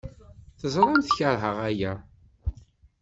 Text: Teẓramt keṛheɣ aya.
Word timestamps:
Teẓramt 0.59 1.13
keṛheɣ 1.17 1.57
aya. 1.69 1.93